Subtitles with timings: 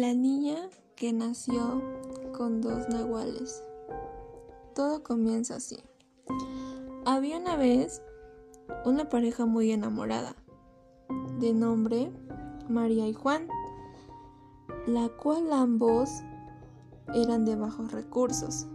[0.00, 0.56] La niña
[0.96, 1.82] que nació
[2.34, 3.62] con dos nahuales.
[4.74, 5.76] Todo comienza así.
[7.04, 8.00] Había una vez
[8.86, 10.34] una pareja muy enamorada,
[11.38, 12.10] de nombre
[12.66, 13.46] María y Juan,
[14.86, 16.08] la cual ambos
[17.12, 18.68] eran de bajos recursos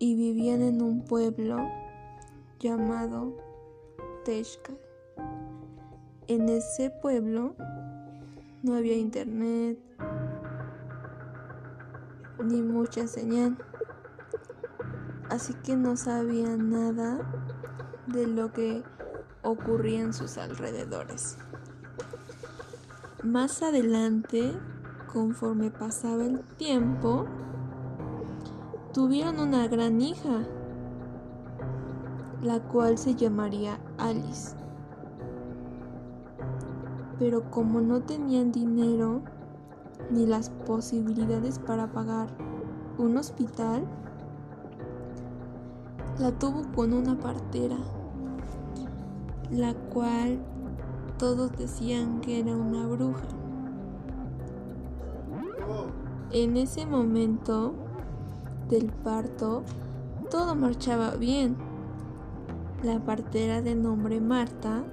[0.00, 1.58] y vivían en un pueblo
[2.58, 3.36] llamado
[4.24, 4.80] Texcal.
[6.26, 7.54] En ese pueblo
[8.62, 9.78] no había internet
[12.42, 13.56] ni mucha señal,
[15.28, 17.18] así que no sabía nada
[18.06, 18.82] de lo que
[19.42, 21.36] ocurría en sus alrededores.
[23.22, 24.52] Más adelante,
[25.12, 27.26] conforme pasaba el tiempo,
[28.94, 30.46] tuvieron una gran hija,
[32.42, 34.56] la cual se llamaría Alice.
[37.20, 39.20] Pero como no tenían dinero
[40.10, 42.28] ni las posibilidades para pagar
[42.96, 43.84] un hospital,
[46.18, 47.76] la tuvo con una partera,
[49.50, 50.38] la cual
[51.18, 53.28] todos decían que era una bruja.
[56.32, 57.74] En ese momento
[58.70, 59.62] del parto,
[60.30, 61.56] todo marchaba bien.
[62.82, 64.84] La partera de nombre Marta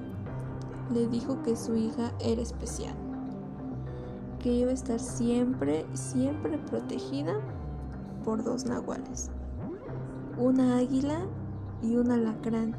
[0.92, 2.96] le dijo que su hija era especial,
[4.40, 7.40] que iba a estar siempre, siempre protegida
[8.24, 9.30] por dos nahuales,
[10.38, 11.26] una águila
[11.82, 12.76] y un alacrán,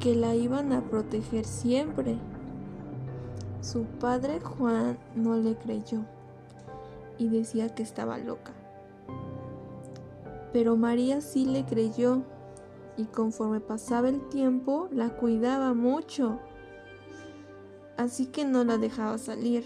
[0.00, 2.18] que la iban a proteger siempre.
[3.60, 6.04] Su padre Juan no le creyó
[7.18, 8.52] y decía que estaba loca.
[10.52, 12.22] Pero María sí le creyó
[12.98, 16.40] y conforme pasaba el tiempo la cuidaba mucho.
[17.96, 19.64] Así que no la dejaba salir.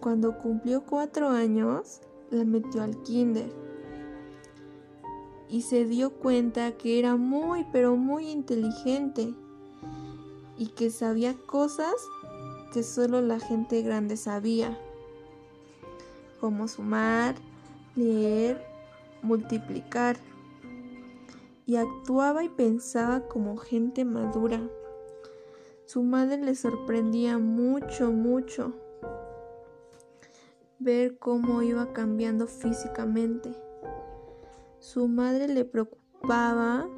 [0.00, 3.50] Cuando cumplió cuatro años, la metió al kinder
[5.48, 9.34] y se dio cuenta que era muy pero muy inteligente
[10.56, 11.94] y que sabía cosas
[12.72, 14.78] que solo la gente grande sabía,
[16.40, 17.34] como sumar,
[17.94, 18.64] leer,
[19.22, 20.16] multiplicar
[21.66, 24.60] y actuaba y pensaba como gente madura.
[25.86, 28.72] Su madre le sorprendía mucho, mucho
[30.78, 33.54] ver cómo iba cambiando físicamente.
[34.78, 36.88] Su madre le preocupaba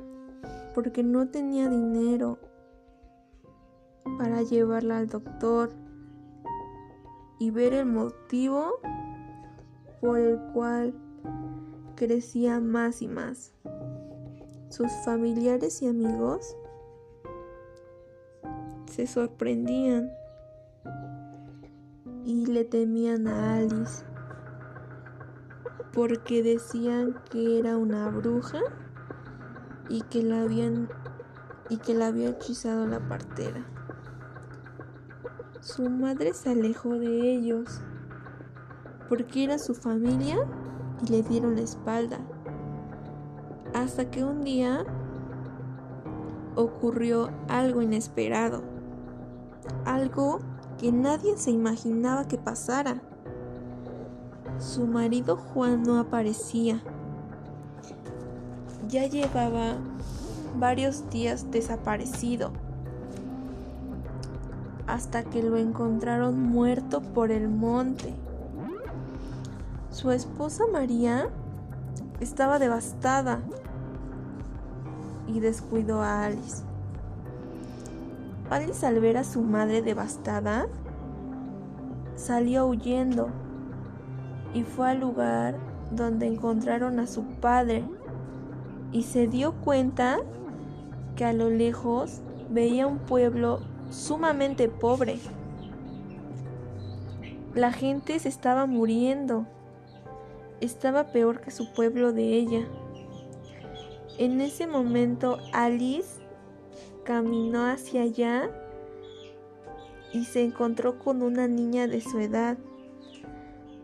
[0.74, 2.38] porque no tenía dinero
[4.18, 5.70] para llevarla al doctor
[7.38, 8.80] y ver el motivo
[10.00, 10.94] por el cual
[11.94, 13.52] crecía más y más.
[14.76, 16.54] Sus familiares y amigos
[18.84, 20.12] se sorprendían
[22.26, 24.04] y le temían a Alice
[25.94, 28.60] porque decían que era una bruja
[29.88, 30.90] y que la habían
[31.70, 33.64] y que la había hechizado la partera.
[35.62, 37.80] Su madre se alejó de ellos
[39.08, 40.36] porque era su familia
[41.02, 42.20] y le dieron la espalda.
[43.76, 44.86] Hasta que un día
[46.54, 48.62] ocurrió algo inesperado,
[49.84, 50.38] algo
[50.78, 53.02] que nadie se imaginaba que pasara.
[54.58, 56.80] Su marido Juan no aparecía.
[58.88, 59.74] Ya llevaba
[60.58, 62.52] varios días desaparecido,
[64.86, 68.14] hasta que lo encontraron muerto por el monte.
[69.90, 71.28] Su esposa María
[72.20, 73.42] estaba devastada
[75.26, 76.62] y descuidó a Alice.
[78.50, 80.66] Alice al ver a su madre devastada,
[82.14, 83.28] salió huyendo
[84.54, 85.56] y fue al lugar
[85.90, 87.84] donde encontraron a su padre
[88.92, 90.18] y se dio cuenta
[91.16, 92.20] que a lo lejos
[92.50, 95.18] veía un pueblo sumamente pobre.
[97.54, 99.46] La gente se estaba muriendo.
[100.60, 102.66] Estaba peor que su pueblo de ella.
[104.18, 106.20] En ese momento Alice
[107.04, 108.50] caminó hacia allá
[110.12, 112.56] y se encontró con una niña de su edad,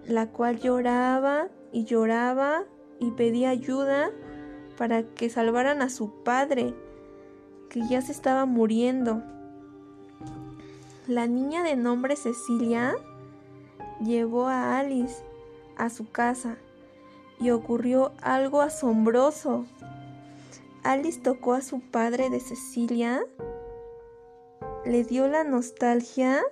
[0.06, 2.64] la cual lloraba y lloraba
[2.98, 4.10] y pedía ayuda
[4.78, 6.74] para que salvaran a su padre,
[7.68, 9.22] que ya se estaba muriendo.
[11.06, 12.94] La niña de nombre Cecilia
[14.02, 15.22] llevó a Alice
[15.76, 16.56] a su casa
[17.38, 19.66] y ocurrió algo asombroso.
[20.84, 23.22] Alice tocó a su padre de Cecilia,
[24.84, 26.42] le dio la nostalgia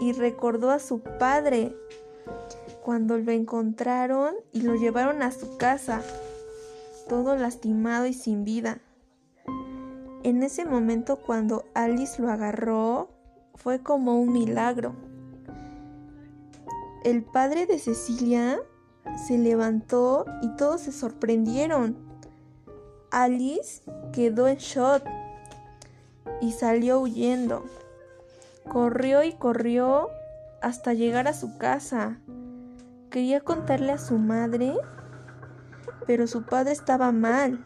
[0.00, 1.76] y recordó a su padre
[2.82, 6.00] cuando lo encontraron y lo llevaron a su casa,
[7.08, 8.80] todo lastimado y sin vida.
[10.22, 13.10] En ese momento cuando Alice lo agarró,
[13.54, 14.94] fue como un milagro.
[17.04, 18.58] El padre de Cecilia
[19.26, 22.07] se levantó y todos se sorprendieron.
[23.10, 23.82] Alice
[24.12, 25.02] quedó en shock
[26.40, 27.64] y salió huyendo.
[28.68, 30.10] Corrió y corrió
[30.60, 32.18] hasta llegar a su casa.
[33.10, 34.74] Quería contarle a su madre,
[36.06, 37.64] pero su padre estaba mal.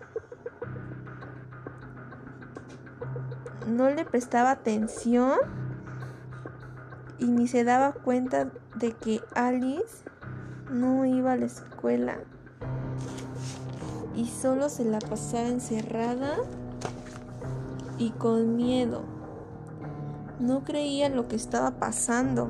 [3.66, 5.38] No le prestaba atención
[7.18, 10.04] y ni se daba cuenta de que Alice
[10.70, 12.18] no iba a la escuela
[14.14, 16.36] y solo se la pasaba encerrada
[17.98, 19.02] y con miedo.
[20.40, 22.48] No creía lo que estaba pasando.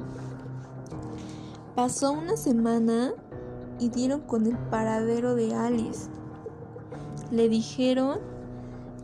[1.75, 3.12] Pasó una semana
[3.79, 6.09] y dieron con el paradero de Alice.
[7.31, 8.19] Le dijeron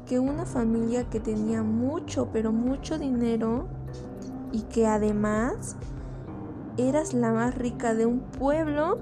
[0.06, 3.69] que una familia que tenía mucho, pero mucho dinero
[4.52, 5.76] y que además
[6.78, 8.99] eras la más rica de un pueblo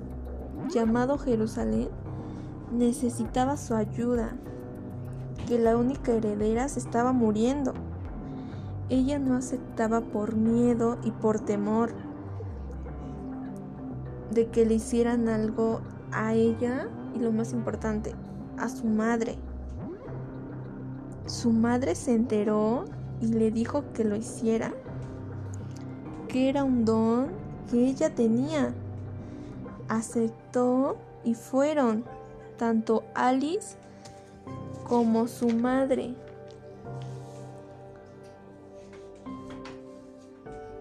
[0.69, 1.89] llamado Jerusalén,
[2.73, 4.37] necesitaba su ayuda,
[5.47, 7.73] que la única heredera se estaba muriendo.
[8.89, 11.93] Ella no aceptaba por miedo y por temor
[14.31, 15.81] de que le hicieran algo
[16.13, 18.15] a ella y lo más importante,
[18.59, 19.37] a su madre.
[21.27, 22.85] Su madre se enteró
[23.21, 24.73] y le dijo que lo hiciera,
[26.29, 27.29] que era un don
[27.71, 28.73] que ella tenía.
[29.89, 32.05] Aceptó y fueron
[32.57, 33.77] tanto Alice
[34.89, 36.15] como su madre.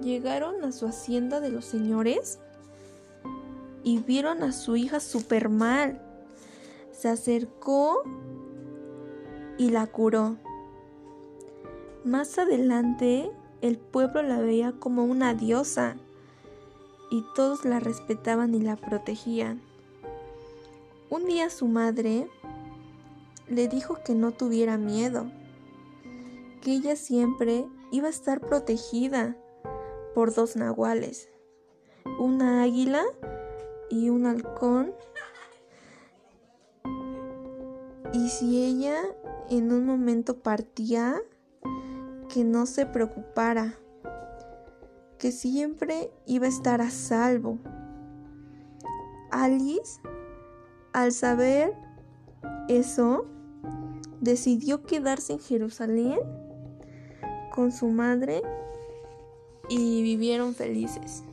[0.01, 2.39] Llegaron a su hacienda de los señores
[3.83, 6.01] y vieron a su hija súper mal.
[6.91, 8.03] Se acercó
[9.57, 10.37] y la curó.
[12.03, 13.31] Más adelante,
[13.61, 15.95] el pueblo la veía como una diosa
[17.09, 19.61] y todos la respetaban y la protegían.
[21.15, 22.27] Un día su madre
[23.47, 25.31] le dijo que no tuviera miedo,
[26.61, 29.37] que ella siempre iba a estar protegida
[30.13, 31.29] por dos nahuales,
[32.19, 33.01] una águila
[33.89, 34.93] y un halcón.
[38.11, 38.97] Y si ella
[39.49, 41.15] en un momento partía,
[42.27, 43.75] que no se preocupara,
[45.17, 47.57] que siempre iba a estar a salvo.
[49.31, 50.01] Alice,
[50.95, 51.73] al saber
[52.69, 53.25] eso,
[54.21, 56.19] decidió quedarse en Jerusalén
[57.53, 58.41] con su madre
[59.67, 61.25] y vivieron felices.